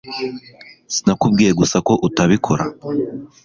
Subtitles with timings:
[0.93, 2.63] Sinakubwiye gusa ko utabikora